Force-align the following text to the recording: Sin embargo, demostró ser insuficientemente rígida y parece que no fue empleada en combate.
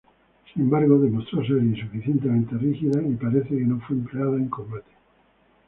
Sin 0.51 0.63
embargo, 0.63 0.97
demostró 0.97 1.41
ser 1.45 1.57
insuficientemente 1.57 2.57
rígida 2.57 3.03
y 3.03 3.13
parece 3.17 3.49
que 3.49 3.63
no 3.65 3.79
fue 3.81 3.97
empleada 3.97 4.35
en 4.37 4.49
combate. 4.49 4.89